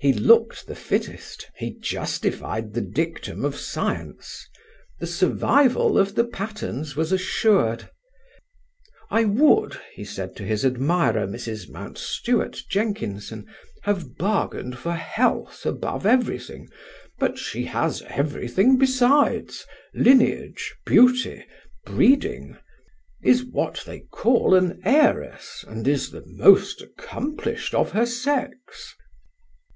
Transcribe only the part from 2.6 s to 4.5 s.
the dictum of Science.